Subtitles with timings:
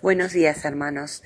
[0.00, 1.22] Buenos días, hermanos.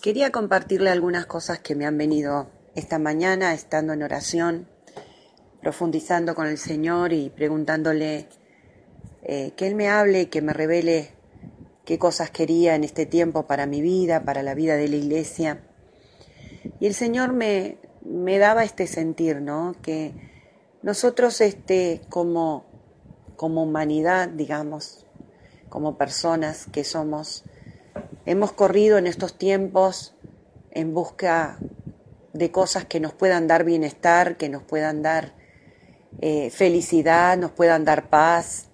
[0.00, 4.68] Quería compartirle algunas cosas que me han venido esta mañana estando en oración,
[5.60, 8.28] profundizando con el Señor y preguntándole
[9.24, 11.10] eh, que Él me hable que me revele
[11.84, 15.64] qué cosas quería en este tiempo para mi vida, para la vida de la iglesia.
[16.78, 19.74] Y el Señor me, me daba este sentir, ¿no?
[19.82, 20.14] Que
[20.82, 22.64] nosotros este, como,
[23.34, 25.04] como humanidad, digamos,
[25.68, 27.42] como personas que somos,
[28.28, 30.14] hemos corrido en estos tiempos
[30.70, 31.58] en busca
[32.34, 35.32] de cosas que nos puedan dar bienestar, que nos puedan dar
[36.20, 38.66] eh, felicidad, nos puedan dar paz,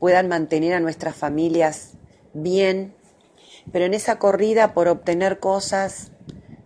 [0.00, 1.92] puedan mantener a nuestras familias
[2.34, 2.92] bien,
[3.70, 6.10] pero en esa corrida por obtener cosas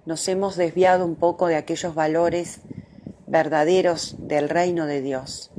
[0.06, 2.62] nos hemos desviado un poco de aquellos valores
[3.26, 5.50] verdaderos del reino de Dios.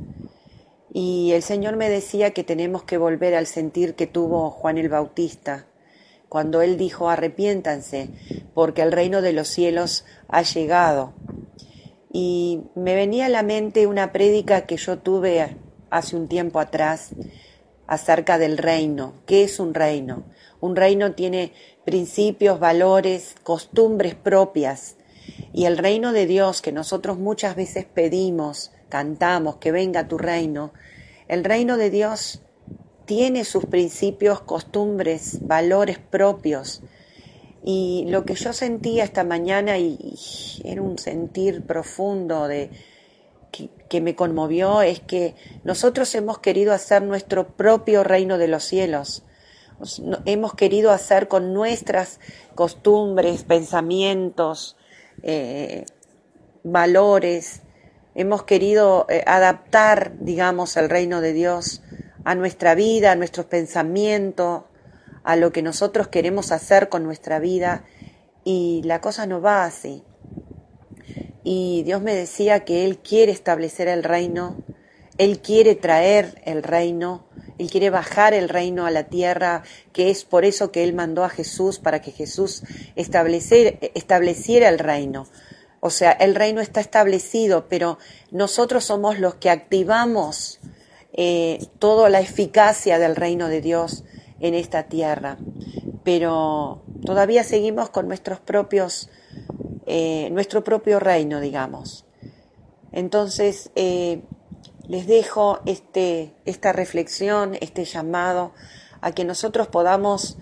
[0.92, 4.88] Y el Señor me decía que tenemos que volver al sentir que tuvo Juan el
[4.88, 5.66] Bautista,
[6.32, 8.08] cuando él dijo arrepiéntanse,
[8.54, 11.12] porque el reino de los cielos ha llegado.
[12.10, 15.58] Y me venía a la mente una prédica que yo tuve
[15.90, 17.10] hace un tiempo atrás
[17.86, 19.12] acerca del reino.
[19.26, 20.24] ¿Qué es un reino?
[20.58, 21.52] Un reino tiene
[21.84, 24.96] principios, valores, costumbres propias.
[25.52, 30.72] Y el reino de Dios que nosotros muchas veces pedimos, cantamos, que venga tu reino,
[31.28, 32.40] el reino de Dios
[33.04, 36.82] tiene sus principios, costumbres, valores propios.
[37.64, 40.18] Y lo que yo sentía esta mañana y,
[40.64, 42.70] era un sentir profundo de
[43.88, 49.22] que, me conmovió es que nosotros hemos querido hacer nuestro propio reino de los cielos.
[50.24, 52.18] Hemos querido hacer con nuestras
[52.54, 54.76] costumbres, pensamientos,
[55.22, 55.84] eh,
[56.62, 57.62] valores,
[58.14, 61.82] hemos querido eh, adaptar, digamos, el reino de Dios
[62.24, 64.64] a nuestra vida, a nuestros pensamientos,
[65.24, 67.84] a lo que nosotros queremos hacer con nuestra vida
[68.44, 70.02] y la cosa no va así.
[71.44, 74.62] Y Dios me decía que Él quiere establecer el reino,
[75.18, 77.26] Él quiere traer el reino,
[77.58, 79.62] Él quiere bajar el reino a la tierra,
[79.92, 82.62] que es por eso que Él mandó a Jesús, para que Jesús
[82.94, 85.26] estableciera el reino.
[85.80, 87.98] O sea, el reino está establecido, pero
[88.30, 90.60] nosotros somos los que activamos
[91.12, 94.04] eh, toda la eficacia del reino de Dios
[94.40, 95.38] en esta tierra.
[96.04, 99.10] Pero todavía seguimos con nuestros propios,
[99.86, 102.06] eh, nuestro propio reino, digamos.
[102.92, 104.22] Entonces, eh,
[104.88, 108.52] les dejo este, esta reflexión, este llamado
[109.00, 110.38] a que nosotros podamos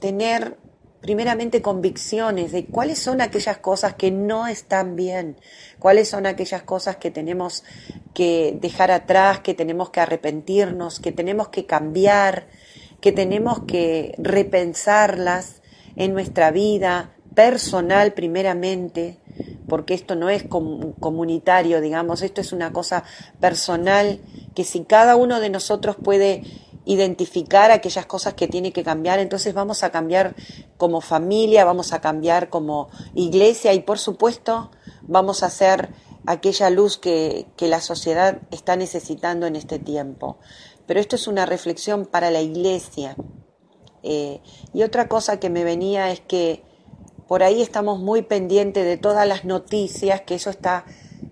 [0.00, 0.56] tener
[1.00, 5.36] primeramente convicciones de cuáles son aquellas cosas que no están bien,
[5.78, 7.64] cuáles son aquellas cosas que tenemos
[8.12, 12.48] que dejar atrás, que tenemos que arrepentirnos, que tenemos que cambiar,
[13.00, 15.62] que tenemos que repensarlas
[15.96, 19.18] en nuestra vida personal primeramente,
[19.68, 23.04] porque esto no es comunitario, digamos, esto es una cosa
[23.40, 24.20] personal
[24.54, 26.42] que si cada uno de nosotros puede
[26.92, 30.34] identificar aquellas cosas que tiene que cambiar, entonces vamos a cambiar
[30.76, 35.90] como familia, vamos a cambiar como iglesia y por supuesto vamos a hacer
[36.26, 40.38] aquella luz que, la sociedad está necesitando en este tiempo.
[40.86, 43.14] Pero esto es una reflexión para la iglesia.
[44.02, 44.40] Eh,
[44.72, 46.64] y otra cosa que me venía es que
[47.28, 50.84] por ahí estamos muy pendientes de todas las noticias, que eso está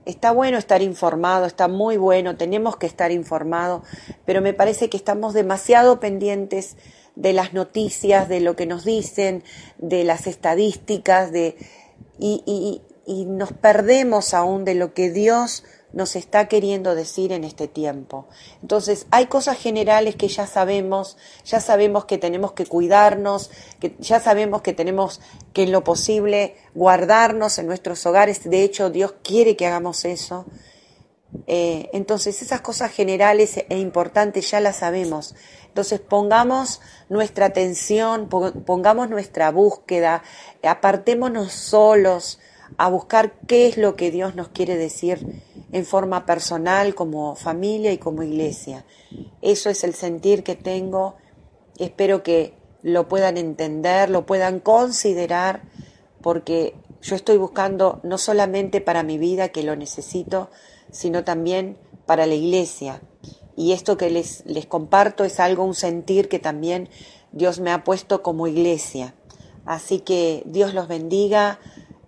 [0.09, 3.83] Está bueno estar informado, está muy bueno, tenemos que estar informados,
[4.25, 6.79] pero me parece que estamos demasiado pendientes
[7.15, 9.45] de las noticias, de lo que nos dicen,
[9.77, 11.57] de las estadísticas, de,
[12.19, 15.65] y, y nos perdemos aún de lo que Dios
[15.95, 18.29] nos está queriendo decir en este tiempo.
[18.61, 24.21] Entonces, hay cosas generales que ya sabemos, ya sabemos que tenemos que cuidarnos, que ya
[24.21, 25.23] sabemos que tenemos
[25.55, 28.45] que en lo posible guardarnos en nuestros hogares.
[28.45, 30.45] De hecho, Dios quiere que hagamos eso.
[31.47, 35.35] Eh, entonces, esas cosas generales e importantes ya las sabemos.
[35.69, 40.23] Entonces, pongamos nuestra atención, pongamos nuestra búsqueda,
[40.63, 42.39] apartémonos solos
[42.79, 45.43] a buscar qué es lo que Dios nos quiere decir
[45.73, 48.87] en forma personal, como familia y como iglesia.
[49.43, 51.17] Eso es el sentir que tengo.
[51.77, 55.63] Espero que lo puedan entender, lo puedan considerar,
[56.23, 60.49] porque yo estoy buscando no solamente para mi vida, que lo necesito,
[60.91, 61.77] sino también
[62.07, 63.03] para la iglesia.
[63.57, 66.89] Y esto que les, les comparto es algo, un sentir que también
[67.33, 69.15] Dios me ha puesto como iglesia.
[69.65, 71.59] Así que Dios los bendiga,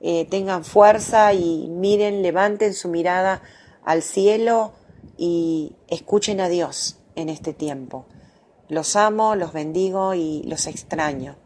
[0.00, 3.42] eh, tengan fuerza y miren, levanten su mirada
[3.84, 4.72] al cielo
[5.16, 8.06] y escuchen a Dios en este tiempo.
[8.68, 11.36] Los amo, los bendigo y los extraño.